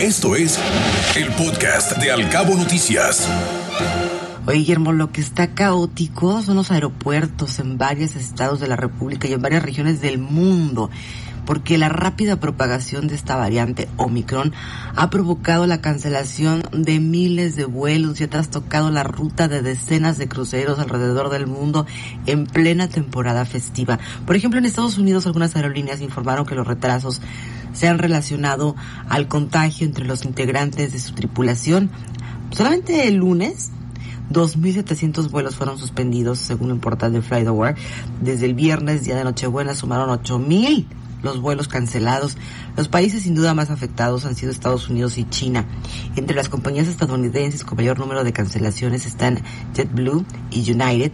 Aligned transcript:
Esto 0.00 0.36
es 0.36 0.60
el 1.16 1.28
podcast 1.32 1.96
de 1.96 2.12
Alcabo 2.12 2.54
Noticias. 2.54 3.26
Oye, 4.46 4.58
Guillermo, 4.58 4.92
lo 4.92 5.10
que 5.10 5.22
está 5.22 5.54
caótico 5.54 6.42
son 6.42 6.56
los 6.56 6.70
aeropuertos 6.70 7.58
en 7.60 7.78
varios 7.78 8.14
estados 8.14 8.60
de 8.60 8.68
la 8.68 8.76
República 8.76 9.26
y 9.26 9.32
en 9.32 9.40
varias 9.40 9.62
regiones 9.62 10.02
del 10.02 10.18
mundo, 10.18 10.90
porque 11.46 11.78
la 11.78 11.88
rápida 11.88 12.38
propagación 12.38 13.06
de 13.06 13.14
esta 13.14 13.36
variante 13.36 13.88
Omicron 13.96 14.52
ha 14.94 15.08
provocado 15.08 15.66
la 15.66 15.80
cancelación 15.80 16.62
de 16.72 17.00
miles 17.00 17.56
de 17.56 17.64
vuelos 17.64 18.20
y 18.20 18.24
ha 18.24 18.30
trastocado 18.30 18.90
la 18.90 19.04
ruta 19.04 19.48
de 19.48 19.62
decenas 19.62 20.18
de 20.18 20.28
cruceros 20.28 20.78
alrededor 20.78 21.30
del 21.30 21.46
mundo 21.46 21.86
en 22.26 22.46
plena 22.46 22.88
temporada 22.88 23.44
festiva. 23.44 23.98
Por 24.26 24.36
ejemplo, 24.36 24.58
en 24.58 24.66
Estados 24.66 24.98
Unidos 24.98 25.26
algunas 25.26 25.54
aerolíneas 25.56 26.00
informaron 26.00 26.44
que 26.44 26.56
los 26.56 26.66
retrasos 26.66 27.22
se 27.72 27.88
han 27.88 27.98
relacionado 27.98 28.74
al 29.08 29.28
contagio 29.28 29.86
entre 29.86 30.04
los 30.04 30.24
integrantes 30.24 30.92
de 30.92 30.98
su 30.98 31.14
tripulación. 31.14 31.90
Solamente 32.50 33.06
el 33.06 33.16
lunes 33.16 33.70
2.700 34.32 35.30
vuelos 35.30 35.54
fueron 35.54 35.78
suspendidos, 35.78 36.38
según 36.38 36.70
el 36.72 36.78
portal 36.78 37.12
de 37.12 37.22
FlightAware. 37.22 37.76
Desde 38.20 38.46
el 38.46 38.54
viernes, 38.54 39.04
día 39.04 39.16
de 39.16 39.24
Nochebuena, 39.24 39.74
sumaron 39.74 40.08
8.000 40.10 40.86
los 41.22 41.40
vuelos 41.40 41.68
cancelados. 41.68 42.36
Los 42.76 42.88
países 42.88 43.22
sin 43.22 43.34
duda 43.34 43.54
más 43.54 43.70
afectados 43.70 44.24
han 44.24 44.36
sido 44.36 44.52
Estados 44.52 44.88
Unidos 44.88 45.18
y 45.18 45.24
China. 45.24 45.66
Entre 46.16 46.36
las 46.36 46.48
compañías 46.48 46.88
estadounidenses 46.88 47.64
con 47.64 47.76
mayor 47.76 47.98
número 47.98 48.24
de 48.24 48.32
cancelaciones 48.32 49.06
están 49.06 49.40
JetBlue 49.74 50.24
y 50.50 50.70
United. 50.70 51.12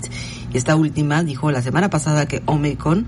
Y 0.52 0.56
esta 0.56 0.76
última 0.76 1.22
dijo 1.22 1.50
la 1.50 1.62
semana 1.62 1.90
pasada 1.90 2.26
que 2.26 2.42
Omicron 2.46 3.06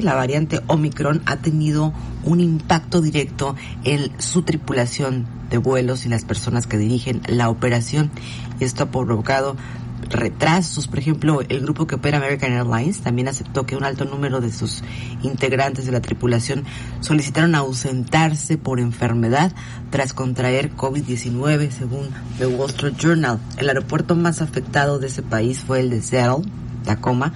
la 0.00 0.14
variante 0.14 0.60
Omicron 0.68 1.22
ha 1.26 1.36
tenido 1.36 1.92
un 2.24 2.40
impacto 2.40 3.02
directo 3.02 3.56
en 3.84 4.10
su 4.20 4.42
tripulación 4.42 5.26
de 5.50 5.58
vuelos 5.58 6.06
y 6.06 6.08
las 6.08 6.24
personas 6.24 6.66
que 6.66 6.78
dirigen 6.78 7.20
la 7.26 7.50
operación. 7.50 8.10
Esto 8.60 8.84
ha 8.84 8.90
provocado 8.90 9.56
retrasos. 10.08 10.88
Por 10.88 10.98
ejemplo, 10.98 11.40
el 11.48 11.60
grupo 11.60 11.86
que 11.86 11.96
opera 11.96 12.18
American 12.18 12.52
Airlines 12.52 13.00
también 13.00 13.28
aceptó 13.28 13.66
que 13.66 13.76
un 13.76 13.84
alto 13.84 14.04
número 14.04 14.40
de 14.40 14.52
sus 14.52 14.82
integrantes 15.22 15.86
de 15.86 15.92
la 15.92 16.00
tripulación 16.00 16.64
solicitaron 17.00 17.54
ausentarse 17.54 18.58
por 18.58 18.80
enfermedad 18.80 19.52
tras 19.90 20.12
contraer 20.12 20.74
COVID-19, 20.76 21.70
según 21.70 22.08
The 22.38 22.46
Wall 22.46 22.70
Street 22.70 22.94
Journal. 22.98 23.38
El 23.58 23.68
aeropuerto 23.68 24.14
más 24.14 24.42
afectado 24.42 24.98
de 24.98 25.08
ese 25.08 25.22
país 25.22 25.60
fue 25.60 25.80
el 25.80 25.90
de 25.90 26.02
Seattle, 26.02 26.44
Tacoma, 26.84 27.32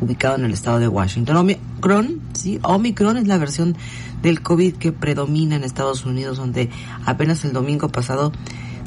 ubicado 0.00 0.36
en 0.36 0.44
el 0.44 0.52
estado 0.52 0.78
de 0.78 0.88
Washington. 0.88 1.36
Omicron, 1.36 2.20
sí, 2.32 2.58
Omicron 2.62 3.16
es 3.16 3.26
la 3.26 3.38
versión 3.38 3.76
del 4.22 4.42
COVID 4.42 4.76
que 4.76 4.92
predomina 4.92 5.56
en 5.56 5.64
Estados 5.64 6.04
Unidos, 6.04 6.38
donde 6.38 6.70
apenas 7.06 7.44
el 7.44 7.52
domingo 7.52 7.88
pasado 7.88 8.32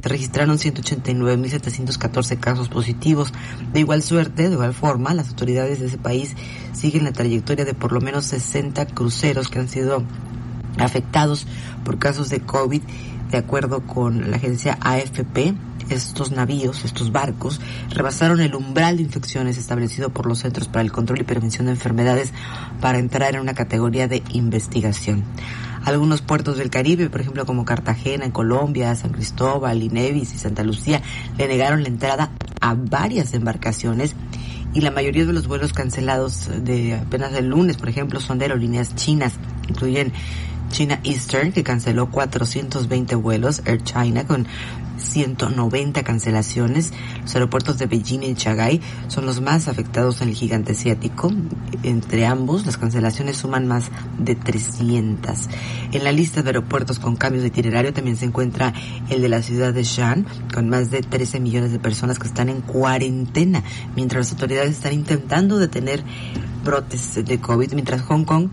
se 0.04 0.10
registraron 0.10 0.58
189.714 0.58 2.38
casos 2.38 2.68
positivos. 2.68 3.32
De 3.72 3.80
igual 3.80 4.04
suerte, 4.04 4.50
de 4.50 4.56
igual 4.56 4.74
forma, 4.74 5.14
las 5.14 5.30
autoridades 5.30 5.80
de 5.80 5.86
ese 5.86 5.98
país 5.98 6.36
siguen 6.74 7.06
la 7.06 7.14
trayectoria 7.14 7.64
de 7.64 7.74
por 7.74 7.94
lo 7.94 8.02
menos 8.02 8.26
60 8.26 8.86
cruceros 8.88 9.48
que 9.48 9.60
han 9.60 9.70
sido 9.70 10.04
afectados 10.78 11.48
por 11.84 12.00
casos 12.00 12.30
de 12.30 12.42
COVID, 12.42 12.82
de 13.32 13.38
acuerdo 13.38 13.82
con 13.86 14.30
la 14.30 14.38
agencia 14.38 14.78
AFP 14.82 15.56
estos 15.90 16.32
navíos, 16.32 16.86
estos 16.86 17.12
barcos, 17.12 17.60
rebasaron 17.90 18.42
el 18.42 18.56
umbral 18.56 18.98
de 18.98 19.04
infecciones 19.04 19.58
establecido 19.58 20.10
por 20.10 20.26
los 20.26 20.40
Centros 20.40 20.68
para 20.68 20.82
el 20.82 20.92
Control 20.92 21.22
y 21.22 21.24
Prevención 21.24 21.66
de 21.66 21.74
Enfermedades 21.74 22.32
para 22.82 23.00
entrar 23.00 23.36
en 23.36 23.42
una 23.42 23.54
categoría 23.54 24.08
de 24.08 24.24
investigación. 24.32 25.24
Algunos 25.86 26.22
puertos 26.22 26.58
del 26.58 26.70
Caribe, 26.70 27.10
por 27.10 27.22
ejemplo 27.22 27.46
como 27.46 27.66
Cartagena 27.66 28.24
en 28.26 28.32
Colombia, 28.32 28.96
San 28.96 29.12
Cristóbal, 29.12 29.94
Nevis 29.94 30.34
y 30.34 30.38
Santa 30.38 30.64
Lucía, 30.64 31.02
le 31.38 31.48
negaron 31.48 31.84
la 31.84 31.90
entrada 31.90 32.32
a 32.62 32.74
varias 32.74 33.34
embarcaciones 33.34 34.16
y 34.74 34.82
la 34.82 34.92
mayoría 34.92 35.26
de 35.26 35.34
los 35.34 35.48
vuelos 35.48 35.74
cancelados 35.74 36.50
de 36.64 36.96
apenas 36.96 37.34
el 37.34 37.50
lunes, 37.50 37.78
por 37.78 37.90
ejemplo, 37.90 38.20
son 38.22 38.40
de 38.40 38.46
aerolíneas 38.46 38.96
chinas, 38.96 39.34
incluyen 39.68 40.14
China 40.74 41.00
Eastern, 41.04 41.52
que 41.52 41.64
canceló 41.64 42.10
420 42.10 43.14
vuelos, 43.16 43.62
Air 43.66 43.84
China 43.84 44.26
con 44.26 44.48
190 44.98 46.04
cancelaciones. 46.04 46.92
Los 47.22 47.36
aeropuertos 47.36 47.78
de 47.78 47.86
Beijing 47.86 48.24
y 48.24 48.34
Shanghái 48.34 48.82
son 49.08 49.28
los 49.28 49.40
más 49.40 49.68
afectados 49.68 50.22
en 50.22 50.30
el 50.30 50.36
gigante 50.36 50.72
asiático. 50.72 51.32
Entre 51.84 52.26
ambos, 52.26 52.66
las 52.66 52.78
cancelaciones 52.78 53.38
suman 53.38 53.68
más 53.68 53.92
de 54.18 54.34
300. 54.34 55.48
En 55.92 56.04
la 56.04 56.12
lista 56.12 56.42
de 56.42 56.50
aeropuertos 56.50 56.98
con 56.98 57.18
cambios 57.18 57.44
de 57.44 57.50
itinerario 57.50 57.94
también 57.94 58.18
se 58.18 58.26
encuentra 58.26 58.74
el 59.10 59.22
de 59.22 59.30
la 59.30 59.44
ciudad 59.44 59.74
de 59.74 59.84
Shan, 59.84 60.26
con 60.54 60.70
más 60.70 60.90
de 60.90 61.02
13 61.02 61.40
millones 61.40 61.72
de 61.72 61.78
personas 61.78 62.18
que 62.18 62.28
están 62.28 62.50
en 62.50 62.62
cuarentena, 62.62 63.64
mientras 63.96 64.26
las 64.26 64.32
autoridades 64.34 64.72
están 64.72 64.94
intentando 64.94 65.60
detener 65.60 66.04
brotes 66.66 67.24
de 67.24 67.40
COVID, 67.40 67.74
mientras 67.74 68.02
Hong 68.02 68.24
Kong 68.24 68.50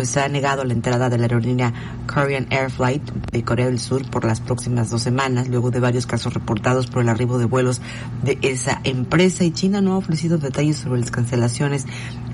pues 0.00 0.08
se 0.08 0.20
ha 0.20 0.28
negado 0.30 0.64
la 0.64 0.72
entrada 0.72 1.10
de 1.10 1.18
la 1.18 1.24
aerolínea 1.24 1.74
Korean 2.06 2.46
Air 2.48 2.70
Flight 2.70 3.02
de 3.02 3.44
Corea 3.44 3.66
del 3.66 3.78
Sur 3.78 4.10
por 4.10 4.24
las 4.24 4.40
próximas 4.40 4.88
dos 4.88 5.02
semanas, 5.02 5.50
luego 5.50 5.70
de 5.70 5.78
varios 5.78 6.06
casos 6.06 6.32
reportados 6.32 6.86
por 6.86 7.02
el 7.02 7.10
arribo 7.10 7.36
de 7.36 7.44
vuelos 7.44 7.82
de 8.22 8.38
esa 8.40 8.80
empresa. 8.84 9.44
Y 9.44 9.50
China 9.50 9.82
no 9.82 9.92
ha 9.92 9.98
ofrecido 9.98 10.38
detalles 10.38 10.78
sobre 10.78 11.00
las 11.00 11.10
cancelaciones. 11.10 11.84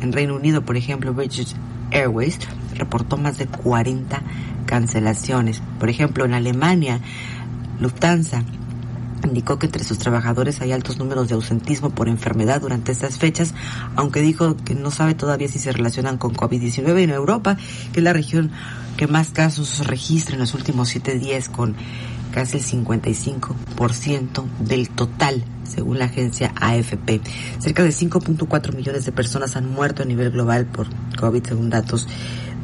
En 0.00 0.12
Reino 0.12 0.36
Unido, 0.36 0.64
por 0.64 0.76
ejemplo, 0.76 1.12
British 1.12 1.56
Airways 1.90 2.38
reportó 2.76 3.16
más 3.16 3.36
de 3.36 3.48
40 3.48 4.22
cancelaciones. 4.64 5.60
Por 5.80 5.90
ejemplo, 5.90 6.24
en 6.24 6.34
Alemania, 6.34 7.00
Lufthansa 7.80 8.44
indicó 9.24 9.58
que 9.58 9.66
entre 9.66 9.84
sus 9.84 9.98
trabajadores 9.98 10.60
hay 10.60 10.72
altos 10.72 10.98
números 10.98 11.28
de 11.28 11.34
ausentismo 11.34 11.90
por 11.90 12.08
enfermedad 12.08 12.60
durante 12.60 12.92
estas 12.92 13.18
fechas, 13.18 13.54
aunque 13.94 14.20
dijo 14.20 14.56
que 14.56 14.74
no 14.74 14.90
sabe 14.90 15.14
todavía 15.14 15.48
si 15.48 15.58
se 15.58 15.72
relacionan 15.72 16.18
con 16.18 16.34
COVID-19 16.34 17.02
en 17.02 17.10
Europa, 17.10 17.56
que 17.92 18.00
es 18.00 18.04
la 18.04 18.12
región 18.12 18.50
que 18.96 19.06
más 19.06 19.30
casos 19.30 19.86
registra 19.86 20.34
en 20.34 20.40
los 20.40 20.54
últimos 20.54 20.88
siete 20.88 21.18
días 21.18 21.48
con 21.48 21.76
casi 22.32 22.58
el 22.58 22.64
55% 22.64 24.44
del 24.60 24.90
total, 24.90 25.42
según 25.64 25.98
la 25.98 26.04
agencia 26.06 26.52
AFP. 26.56 27.20
Cerca 27.58 27.82
de 27.82 27.90
5.4 27.90 28.74
millones 28.74 29.06
de 29.06 29.12
personas 29.12 29.56
han 29.56 29.70
muerto 29.70 30.02
a 30.02 30.06
nivel 30.06 30.30
global 30.30 30.66
por 30.66 30.86
COVID, 31.16 31.46
según 31.46 31.70
datos 31.70 32.06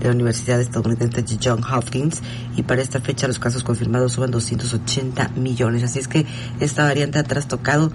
de 0.03 0.09
la 0.09 0.15
Universidad 0.15 0.61
Estadounidense 0.61 1.23
de 1.23 1.39
John 1.43 1.63
Hopkins 1.65 2.21
y 2.57 2.63
para 2.63 2.83
esta 2.83 3.01
fecha 3.01 3.29
los 3.29 3.39
casos 3.39 3.63
confirmados 3.63 4.13
suben 4.13 4.33
280 4.33 5.29
millones. 5.37 5.85
Así 5.85 6.01
es 6.01 6.09
que 6.09 6.27
esta 6.61 6.85
variante 6.85 7.19
ha 7.19 7.23
trastocado 7.23 7.93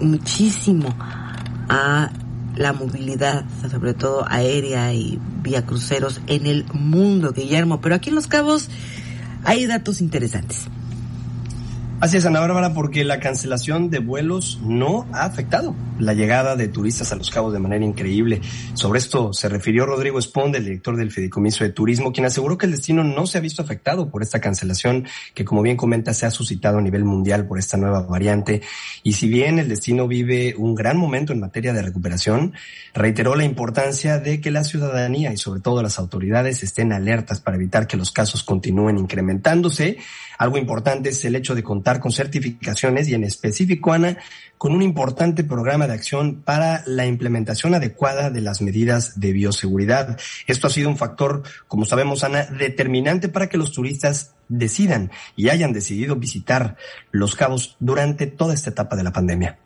muchísimo 0.00 0.94
a 1.68 2.10
la 2.56 2.72
movilidad, 2.72 3.44
sobre 3.70 3.94
todo 3.94 4.24
aérea 4.28 4.92
y 4.92 5.20
vía 5.42 5.64
cruceros 5.64 6.20
en 6.26 6.46
el 6.46 6.66
mundo, 6.72 7.32
Guillermo. 7.32 7.80
Pero 7.80 7.94
aquí 7.94 8.08
en 8.08 8.16
Los 8.16 8.26
Cabos 8.26 8.68
hay 9.44 9.66
datos 9.66 10.00
interesantes. 10.00 10.68
Así 12.04 12.18
es, 12.18 12.26
Ana 12.26 12.40
Bárbara, 12.40 12.74
porque 12.74 13.02
la 13.02 13.18
cancelación 13.18 13.88
de 13.88 13.98
vuelos 13.98 14.60
no 14.62 15.06
ha 15.14 15.24
afectado 15.24 15.74
la 15.98 16.12
llegada 16.12 16.54
de 16.54 16.68
turistas 16.68 17.10
a 17.12 17.16
Los 17.16 17.30
Cabos 17.30 17.54
de 17.54 17.58
manera 17.58 17.82
increíble. 17.82 18.42
Sobre 18.74 18.98
esto 18.98 19.32
se 19.32 19.48
refirió 19.48 19.86
Rodrigo 19.86 20.18
Esponde, 20.18 20.58
el 20.58 20.64
director 20.64 20.96
del 20.96 21.10
Fideicomiso 21.10 21.64
de 21.64 21.70
Turismo, 21.70 22.12
quien 22.12 22.26
aseguró 22.26 22.58
que 22.58 22.66
el 22.66 22.72
destino 22.72 23.04
no 23.04 23.26
se 23.26 23.38
ha 23.38 23.40
visto 23.40 23.62
afectado 23.62 24.10
por 24.10 24.22
esta 24.22 24.38
cancelación 24.38 25.06
que, 25.32 25.46
como 25.46 25.62
bien 25.62 25.78
comenta, 25.78 26.12
se 26.12 26.26
ha 26.26 26.30
suscitado 26.30 26.76
a 26.76 26.82
nivel 26.82 27.04
mundial 27.04 27.46
por 27.46 27.58
esta 27.58 27.78
nueva 27.78 28.02
variante. 28.02 28.60
Y 29.02 29.14
si 29.14 29.26
bien 29.26 29.58
el 29.58 29.70
destino 29.70 30.06
vive 30.06 30.54
un 30.58 30.74
gran 30.74 30.98
momento 30.98 31.32
en 31.32 31.40
materia 31.40 31.72
de 31.72 31.80
recuperación, 31.80 32.52
reiteró 32.92 33.34
la 33.34 33.44
importancia 33.44 34.18
de 34.18 34.42
que 34.42 34.50
la 34.50 34.64
ciudadanía 34.64 35.32
y 35.32 35.38
sobre 35.38 35.60
todo 35.60 35.82
las 35.82 35.98
autoridades 35.98 36.62
estén 36.62 36.92
alertas 36.92 37.40
para 37.40 37.56
evitar 37.56 37.86
que 37.86 37.96
los 37.96 38.12
casos 38.12 38.44
continúen 38.44 38.98
incrementándose. 38.98 39.96
Algo 40.36 40.58
importante 40.58 41.10
es 41.10 41.24
el 41.24 41.36
hecho 41.36 41.54
de 41.54 41.62
contar 41.62 41.93
con 42.00 42.12
certificaciones 42.12 43.08
y 43.08 43.14
en 43.14 43.24
específico, 43.24 43.92
Ana, 43.92 44.18
con 44.58 44.72
un 44.72 44.82
importante 44.82 45.44
programa 45.44 45.86
de 45.86 45.94
acción 45.94 46.42
para 46.42 46.82
la 46.86 47.06
implementación 47.06 47.74
adecuada 47.74 48.30
de 48.30 48.40
las 48.40 48.62
medidas 48.62 49.18
de 49.20 49.32
bioseguridad. 49.32 50.18
Esto 50.46 50.66
ha 50.66 50.70
sido 50.70 50.88
un 50.88 50.96
factor, 50.96 51.42
como 51.68 51.84
sabemos, 51.84 52.24
Ana, 52.24 52.44
determinante 52.44 53.28
para 53.28 53.48
que 53.48 53.58
los 53.58 53.72
turistas 53.72 54.34
decidan 54.48 55.10
y 55.36 55.48
hayan 55.48 55.72
decidido 55.72 56.16
visitar 56.16 56.76
Los 57.10 57.36
Cabos 57.36 57.76
durante 57.80 58.26
toda 58.26 58.54
esta 58.54 58.70
etapa 58.70 58.96
de 58.96 59.04
la 59.04 59.12
pandemia. 59.12 59.58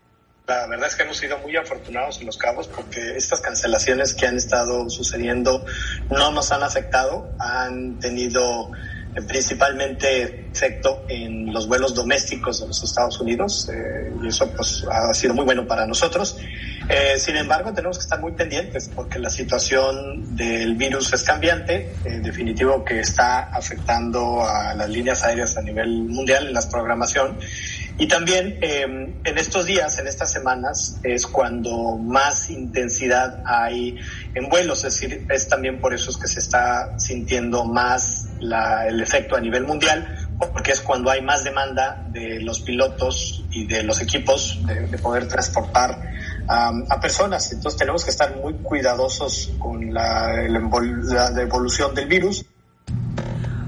La 0.48 0.66
verdad 0.66 0.88
es 0.88 0.96
que 0.96 1.02
hemos 1.02 1.18
sido 1.18 1.36
muy 1.40 1.54
afortunados 1.56 2.20
en 2.20 2.26
Los 2.26 2.38
Cabos 2.38 2.68
porque 2.68 3.16
estas 3.16 3.42
cancelaciones 3.42 4.14
que 4.14 4.26
han 4.26 4.38
estado 4.38 4.88
sucediendo 4.88 5.66
no 6.10 6.32
nos 6.32 6.50
han 6.52 6.62
afectado, 6.62 7.30
han 7.38 7.98
tenido 7.98 8.70
principalmente 9.22 10.48
efecto 10.52 11.04
en 11.08 11.52
los 11.52 11.68
vuelos 11.68 11.94
domésticos 11.94 12.60
de 12.60 12.66
los 12.68 12.82
Estados 12.82 13.20
Unidos 13.20 13.68
eh, 13.72 14.12
y 14.22 14.28
eso 14.28 14.50
pues 14.50 14.84
ha 14.90 15.12
sido 15.14 15.34
muy 15.34 15.44
bueno 15.44 15.66
para 15.66 15.86
nosotros. 15.86 16.36
Eh, 16.88 17.18
sin 17.18 17.36
embargo, 17.36 17.72
tenemos 17.72 17.98
que 17.98 18.02
estar 18.02 18.20
muy 18.20 18.32
pendientes 18.32 18.90
porque 18.94 19.18
la 19.18 19.28
situación 19.28 20.34
del 20.34 20.74
virus 20.74 21.12
es 21.12 21.22
cambiante, 21.22 21.94
en 22.04 22.22
definitivo 22.22 22.84
que 22.84 23.00
está 23.00 23.50
afectando 23.54 24.42
a 24.42 24.74
las 24.74 24.88
líneas 24.88 25.22
aéreas 25.24 25.56
a 25.56 25.62
nivel 25.62 26.04
mundial 26.04 26.46
en 26.46 26.54
la 26.54 26.62
programación. 26.70 27.38
Y 28.00 28.06
también 28.06 28.58
em, 28.62 29.14
en 29.24 29.38
estos 29.38 29.66
días, 29.66 29.98
en 29.98 30.06
estas 30.06 30.30
semanas, 30.30 31.00
es 31.02 31.26
cuando 31.26 31.96
más 31.96 32.48
intensidad 32.48 33.42
hay 33.44 33.98
en 34.34 34.48
vuelos, 34.48 34.84
es 34.84 34.94
decir, 34.94 35.26
es 35.28 35.48
también 35.48 35.80
por 35.80 35.92
eso 35.92 36.10
es 36.10 36.16
que 36.16 36.28
se 36.28 36.38
está 36.38 36.96
sintiendo 37.00 37.64
más 37.64 38.28
el 38.40 39.00
efecto 39.00 39.34
a 39.34 39.40
nivel 39.40 39.64
mundial, 39.64 40.28
porque 40.38 40.70
es 40.70 40.80
cuando 40.80 41.10
hay 41.10 41.22
más 41.22 41.42
demanda 41.42 42.06
de 42.12 42.40
los 42.40 42.60
pilotos 42.60 43.44
y 43.50 43.66
de 43.66 43.82
los 43.82 44.00
equipos 44.00 44.60
de, 44.64 44.96
poder 44.98 45.26
transportar 45.26 46.00
a 46.46 47.00
personas. 47.00 47.52
Entonces 47.52 47.80
tenemos 47.80 48.04
que 48.04 48.10
estar 48.10 48.36
muy 48.36 48.54
cuidadosos 48.54 49.50
con 49.58 49.92
la, 49.92 50.46
la 50.48 51.42
evolución 51.42 51.96
del 51.96 52.06
virus. 52.06 52.46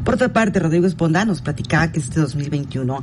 Por 0.05 0.15
otra 0.15 0.29
parte, 0.29 0.61
Rodrigo 0.61 0.87
Esponda 0.87 1.25
nos 1.25 1.43
platicaba 1.43 1.91
que 1.91 1.99
este 1.99 2.21
2021 2.21 3.03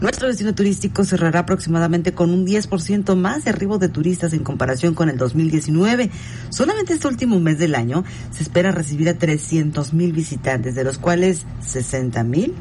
nuestro 0.00 0.28
destino 0.28 0.54
turístico 0.54 1.04
cerrará 1.04 1.40
aproximadamente 1.40 2.12
con 2.12 2.30
un 2.30 2.46
10% 2.46 3.14
más 3.16 3.44
de 3.44 3.50
arribo 3.50 3.78
de 3.78 3.88
turistas 3.88 4.32
en 4.32 4.44
comparación 4.44 4.94
con 4.94 5.08
el 5.08 5.16
2019. 5.16 6.10
Solamente 6.50 6.94
este 6.94 7.08
último 7.08 7.40
mes 7.40 7.58
del 7.58 7.74
año 7.74 8.04
se 8.30 8.42
espera 8.42 8.72
recibir 8.72 9.08
a 9.08 9.14
300 9.14 9.92
mil 9.94 10.12
visitantes, 10.12 10.74
de 10.74 10.84
los 10.84 10.98
cuales 10.98 11.46
60 11.66 12.22
mil 12.24 12.54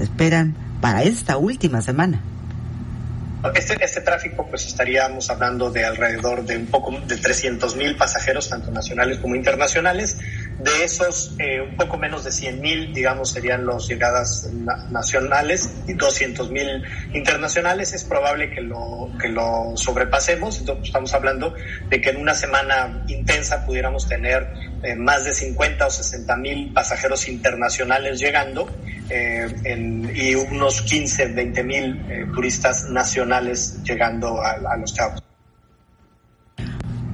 esperan 0.00 0.54
para 0.80 1.02
esta 1.02 1.36
última 1.36 1.82
semana. 1.82 2.22
Este, 3.54 3.76
este 3.84 4.00
tráfico, 4.02 4.46
pues 4.48 4.66
estaríamos 4.66 5.28
hablando 5.28 5.70
de 5.70 5.84
alrededor 5.84 6.44
de 6.44 6.56
un 6.56 6.66
poco 6.66 6.92
de 7.00 7.16
300 7.16 7.74
mil 7.74 7.96
pasajeros, 7.96 8.48
tanto 8.48 8.70
nacionales 8.70 9.18
como 9.18 9.34
internacionales. 9.34 10.16
De 10.62 10.84
esos, 10.84 11.34
eh, 11.38 11.60
un 11.60 11.76
poco 11.76 11.96
menos 11.96 12.24
de 12.24 12.30
100 12.30 12.60
mil, 12.60 12.92
digamos, 12.92 13.30
serían 13.30 13.66
las 13.66 13.88
llegadas 13.88 14.48
nacionales 14.90 15.68
y 15.88 15.94
200 15.94 16.50
mil 16.50 16.84
internacionales. 17.12 17.92
Es 17.92 18.04
probable 18.04 18.50
que 18.50 18.60
lo, 18.60 19.10
que 19.20 19.28
lo 19.28 19.72
sobrepasemos. 19.76 20.60
Entonces, 20.60 20.86
estamos 20.86 21.12
hablando 21.14 21.54
de 21.88 22.00
que 22.00 22.10
en 22.10 22.18
una 22.18 22.34
semana 22.34 23.04
intensa 23.08 23.66
pudiéramos 23.66 24.08
tener 24.08 24.46
eh, 24.82 24.96
más 24.96 25.24
de 25.24 25.32
50 25.32 25.86
o 25.86 25.90
60 25.90 26.36
mil 26.36 26.72
pasajeros 26.72 27.28
internacionales 27.28 28.18
llegando 28.18 28.68
eh, 29.08 29.46
y 30.14 30.34
unos 30.34 30.82
15, 30.82 31.26
20 31.26 31.62
mil 31.62 32.04
eh, 32.08 32.26
turistas 32.34 32.88
nacionales 32.90 33.82
llegando 33.84 34.40
a, 34.42 34.76
Los 34.76 34.92
Cabos. 34.92 35.22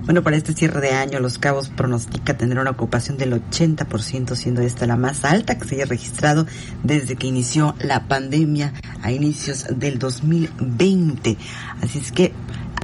Bueno, 0.08 0.22
para 0.22 0.38
este 0.38 0.54
cierre 0.54 0.80
de 0.80 0.92
año, 0.92 1.20
Los 1.20 1.36
Cabos 1.36 1.68
pronostica 1.68 2.34
tener 2.34 2.58
una 2.58 2.70
ocupación 2.70 3.18
del 3.18 3.34
80%, 3.34 4.36
siendo 4.36 4.62
esta 4.62 4.86
la 4.86 4.96
más 4.96 5.22
alta 5.22 5.58
que 5.58 5.68
se 5.68 5.74
haya 5.74 5.84
registrado 5.84 6.46
desde 6.82 7.14
que 7.16 7.26
inició 7.26 7.74
la 7.78 8.08
pandemia 8.08 8.72
a 9.02 9.12
inicios 9.12 9.66
del 9.70 9.98
2020. 9.98 11.36
Así 11.82 11.98
es 11.98 12.10
que 12.10 12.32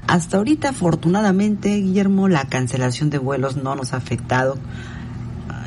hasta 0.06 0.36
ahorita, 0.36 0.68
afortunadamente, 0.68 1.74
Guillermo, 1.76 2.28
la 2.28 2.46
cancelación 2.46 3.08
de 3.08 3.16
vuelos 3.16 3.56
no 3.56 3.74
nos 3.74 3.94
ha 3.94 3.96
afectado 3.96 4.58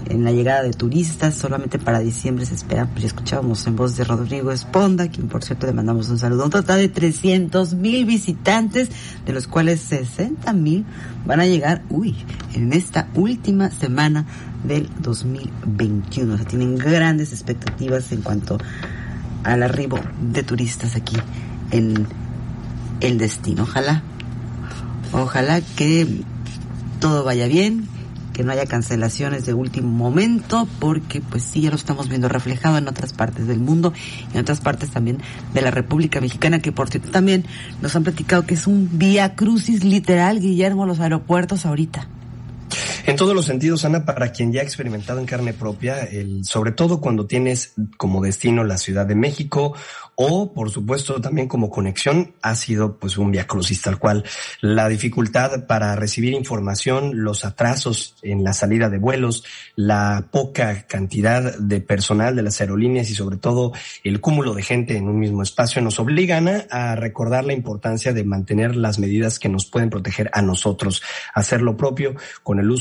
en 0.09 0.23
la 0.23 0.31
llegada 0.31 0.63
de 0.63 0.71
turistas. 0.71 1.35
Solamente 1.35 1.79
para 1.79 1.99
diciembre 1.99 2.45
se 2.45 2.55
espera, 2.55 2.87
pues 2.87 3.05
escuchábamos 3.05 3.65
en 3.67 3.75
voz 3.75 3.95
de 3.95 4.03
Rodrigo 4.03 4.51
Esponda, 4.51 5.09
quien 5.09 5.27
por 5.27 5.43
cierto 5.43 5.67
le 5.67 5.73
mandamos 5.73 6.09
un 6.09 6.19
saludo. 6.19 6.45
Un 6.45 6.51
total 6.51 6.79
de 6.79 6.89
300 6.89 7.73
mil 7.75 8.05
visitantes, 8.05 8.89
de 9.25 9.33
los 9.33 9.47
cuales 9.47 9.81
60 9.81 10.51
mil 10.53 10.85
van 11.25 11.39
a 11.39 11.45
llegar, 11.45 11.83
uy, 11.89 12.15
en 12.53 12.73
esta 12.73 13.07
última 13.15 13.69
semana 13.69 14.25
del 14.63 14.89
2021. 14.99 16.33
O 16.33 16.37
sea, 16.37 16.45
tienen 16.45 16.77
grandes 16.77 17.31
expectativas 17.31 18.11
en 18.11 18.21
cuanto 18.21 18.57
al 19.43 19.63
arribo 19.63 19.99
de 20.21 20.43
turistas 20.43 20.95
aquí 20.95 21.15
en 21.71 22.07
el 23.01 23.17
destino. 23.17 23.63
Ojalá, 23.63 24.03
ojalá 25.11 25.61
que 25.61 26.23
todo 26.99 27.23
vaya 27.23 27.47
bien, 27.47 27.87
que 28.37 28.43
no 28.43 28.51
haya 28.51 28.67
cancelaciones 28.67 29.47
de 29.47 29.55
último 29.55 29.89
momento, 29.89 30.67
porque 30.79 31.21
pues 31.21 31.41
sí, 31.41 31.61
ya 31.61 31.71
lo 31.71 31.75
estamos 31.75 32.07
viendo 32.07 32.29
reflejado 32.29 32.77
en 32.77 32.87
otras 32.87 33.11
partes 33.11 33.47
del 33.47 33.59
mundo 33.59 33.93
en 34.31 34.39
otras 34.39 34.61
partes 34.61 34.91
también 34.91 35.17
de 35.55 35.61
la 35.63 35.71
República 35.71 36.21
Mexicana, 36.21 36.59
que 36.59 36.71
por 36.71 36.87
cierto 36.87 37.09
también 37.09 37.45
nos 37.81 37.95
han 37.95 38.03
platicado 38.03 38.45
que 38.45 38.53
es 38.53 38.67
un 38.67 38.99
vía 38.99 39.33
crucis 39.33 39.83
literal, 39.83 40.39
Guillermo, 40.39 40.85
los 40.85 40.99
aeropuertos 40.99 41.65
ahorita. 41.65 42.07
En 43.07 43.15
todos 43.15 43.33
los 43.33 43.45
sentidos, 43.45 43.85
Ana, 43.85 44.03
para 44.03 44.33
quien 44.33 44.51
ya 44.51 44.59
ha 44.59 44.65
experimentado 44.65 45.21
en 45.21 45.25
carne 45.25 45.53
propia, 45.53 46.01
el, 46.01 46.43
sobre 46.43 46.73
todo 46.73 46.99
cuando 46.99 47.25
tienes 47.25 47.73
como 47.95 48.21
destino 48.21 48.65
la 48.65 48.77
Ciudad 48.77 49.05
de 49.05 49.15
México 49.15 49.73
o, 50.19 50.51
por 50.51 50.71
supuesto, 50.71 51.21
también 51.21 51.47
como 51.47 51.69
conexión, 51.69 52.33
ha 52.41 52.55
sido 52.55 52.97
pues 52.97 53.19
un 53.19 53.31
viacrucis 53.31 53.83
tal 53.83 53.99
cual. 53.99 54.25
La 54.61 54.89
dificultad 54.89 55.67
para 55.67 55.95
recibir 55.95 56.33
información, 56.33 57.23
los 57.23 57.45
atrasos 57.45 58.15
en 58.23 58.43
la 58.43 58.53
salida 58.53 58.89
de 58.89 58.97
vuelos, 58.97 59.45
la 59.75 60.25
poca 60.31 60.87
cantidad 60.87 61.55
de 61.59 61.81
personal 61.81 62.35
de 62.35 62.41
las 62.41 62.59
aerolíneas 62.59 63.11
y 63.11 63.13
sobre 63.13 63.37
todo 63.37 63.73
el 64.03 64.19
cúmulo 64.19 64.55
de 64.55 64.63
gente 64.63 64.97
en 64.97 65.07
un 65.07 65.19
mismo 65.19 65.43
espacio 65.43 65.83
nos 65.83 65.99
obligan 65.99 66.65
a 66.71 66.95
recordar 66.95 67.45
la 67.45 67.53
importancia 67.53 68.11
de 68.11 68.23
mantener 68.23 68.75
las 68.75 68.97
medidas 68.97 69.37
que 69.37 69.49
nos 69.49 69.67
pueden 69.67 69.91
proteger 69.91 70.31
a 70.33 70.41
nosotros, 70.41 71.03
hacer 71.35 71.61
lo 71.61 71.77
propio 71.77 72.15
con 72.41 72.59
el 72.59 72.71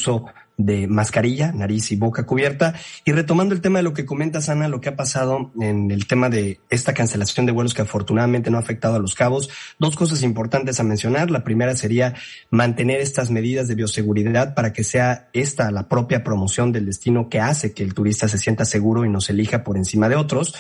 de 0.59 0.87
mascarilla, 0.87 1.53
nariz 1.53 1.93
y 1.93 1.97
boca 1.97 2.25
cubierta. 2.25 2.75
Y 3.05 3.13
retomando 3.13 3.55
el 3.55 3.61
tema 3.61 3.79
de 3.79 3.83
lo 3.83 3.93
que 3.93 4.07
comentas, 4.07 4.49
Ana, 4.49 4.69
lo 4.69 4.81
que 4.81 4.89
ha 4.89 4.97
pasado 4.97 5.53
en 5.61 5.91
el 5.91 6.07
tema 6.07 6.31
de 6.31 6.61
esta 6.71 6.95
cancelación 6.95 7.45
de 7.45 7.53
vuelos 7.53 7.75
que 7.75 7.83
afortunadamente 7.83 8.51
no 8.51 8.57
ha 8.57 8.61
afectado 8.61 8.97
a 8.97 8.99
los 8.99 9.15
cabos, 9.15 9.51
dos 9.79 9.97
cosas 9.97 10.23
importantes 10.23 10.81
a 10.81 10.85
mencionar. 10.85 11.31
La 11.31 11.45
primera 11.45 11.77
sería 11.77 12.15
mantener 12.51 13.01
estas 13.01 13.31
medidas 13.31 13.69
de 13.69 13.75
bioseguridad 13.75 14.55
para 14.55 14.73
que 14.73 14.85
sea 14.85 15.29
esta 15.33 15.71
la 15.71 15.89
propia 15.89 16.25
promoción 16.25 16.73
del 16.73 16.87
destino 16.87 17.29
que 17.29 17.41
hace 17.41 17.75
que 17.75 17.83
el 17.83 17.95
turista 17.95 18.29
se 18.29 18.39
sienta 18.39 18.65
seguro 18.65 19.05
y 19.05 19.11
nos 19.11 19.29
elija 19.29 19.63
por 19.63 19.77
encima 19.77 20.09
de 20.09 20.17
otros. 20.17 20.55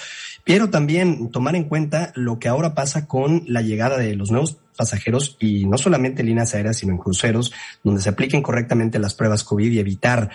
Pero 0.46 0.70
también 0.70 1.32
tomar 1.32 1.56
en 1.56 1.64
cuenta 1.64 2.12
lo 2.14 2.38
que 2.38 2.46
ahora 2.46 2.72
pasa 2.72 3.08
con 3.08 3.42
la 3.48 3.62
llegada 3.62 3.98
de 3.98 4.14
los 4.14 4.30
nuevos 4.30 4.56
pasajeros 4.76 5.36
y 5.40 5.66
no 5.66 5.76
solamente 5.76 6.20
en 6.22 6.28
líneas 6.28 6.54
aéreas, 6.54 6.76
sino 6.76 6.92
en 6.92 6.98
cruceros, 6.98 7.52
donde 7.82 8.00
se 8.00 8.10
apliquen 8.10 8.42
correctamente 8.42 9.00
las 9.00 9.14
pruebas 9.14 9.42
COVID 9.42 9.72
y 9.72 9.80
evitar 9.80 10.30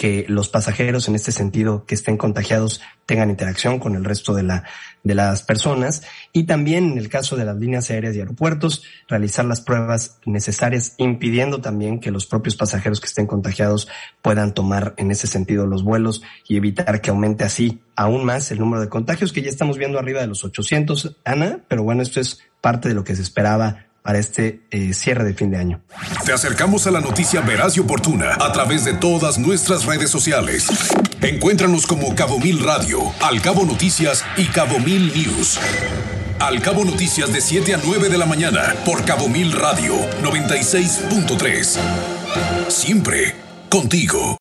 que 0.00 0.24
los 0.28 0.48
pasajeros 0.48 1.08
en 1.08 1.14
este 1.14 1.30
sentido 1.30 1.84
que 1.84 1.94
estén 1.94 2.16
contagiados 2.16 2.80
tengan 3.04 3.28
interacción 3.28 3.78
con 3.78 3.96
el 3.96 4.04
resto 4.06 4.32
de 4.32 4.42
la 4.42 4.64
de 5.02 5.14
las 5.14 5.42
personas 5.42 6.04
y 6.32 6.44
también 6.44 6.92
en 6.92 6.96
el 6.96 7.10
caso 7.10 7.36
de 7.36 7.44
las 7.44 7.56
líneas 7.58 7.90
aéreas 7.90 8.16
y 8.16 8.20
aeropuertos 8.20 8.82
realizar 9.08 9.44
las 9.44 9.60
pruebas 9.60 10.18
necesarias 10.24 10.94
impidiendo 10.96 11.60
también 11.60 12.00
que 12.00 12.10
los 12.10 12.24
propios 12.24 12.56
pasajeros 12.56 12.98
que 12.98 13.08
estén 13.08 13.26
contagiados 13.26 13.88
puedan 14.22 14.54
tomar 14.54 14.94
en 14.96 15.10
ese 15.10 15.26
sentido 15.26 15.66
los 15.66 15.84
vuelos 15.84 16.22
y 16.48 16.56
evitar 16.56 17.02
que 17.02 17.10
aumente 17.10 17.44
así 17.44 17.82
aún 17.94 18.24
más 18.24 18.50
el 18.52 18.58
número 18.58 18.80
de 18.80 18.88
contagios 18.88 19.34
que 19.34 19.42
ya 19.42 19.50
estamos 19.50 19.76
viendo 19.76 19.98
arriba 19.98 20.22
de 20.22 20.28
los 20.28 20.42
800 20.42 21.18
Ana 21.26 21.60
pero 21.68 21.82
bueno 21.82 22.00
esto 22.00 22.20
es 22.20 22.40
parte 22.62 22.88
de 22.88 22.94
lo 22.94 23.04
que 23.04 23.16
se 23.16 23.20
esperaba 23.20 23.89
para 24.02 24.18
este 24.18 24.60
eh, 24.70 24.94
cierre 24.94 25.24
de 25.24 25.34
fin 25.34 25.50
de 25.50 25.58
año. 25.58 25.80
Te 26.24 26.32
acercamos 26.32 26.86
a 26.86 26.90
la 26.90 27.00
noticia 27.00 27.40
veraz 27.40 27.76
y 27.76 27.80
oportuna 27.80 28.36
a 28.40 28.52
través 28.52 28.84
de 28.84 28.94
todas 28.94 29.38
nuestras 29.38 29.84
redes 29.84 30.10
sociales. 30.10 30.68
Encuéntranos 31.20 31.86
como 31.86 32.14
Cabo 32.14 32.38
Mil 32.38 32.62
Radio, 32.62 33.00
Al 33.20 33.42
Cabo 33.42 33.64
Noticias 33.64 34.24
y 34.36 34.46
Cabo 34.46 34.78
Mil 34.78 35.12
News. 35.14 35.58
Al 36.38 36.62
Cabo 36.62 36.84
Noticias 36.84 37.32
de 37.32 37.40
7 37.40 37.74
a 37.74 37.80
9 37.84 38.08
de 38.08 38.18
la 38.18 38.26
mañana 38.26 38.74
por 38.86 39.04
Cabo 39.04 39.28
Mil 39.28 39.52
Radio 39.52 39.94
96.3. 40.22 41.78
Siempre 42.68 43.34
contigo. 43.68 44.36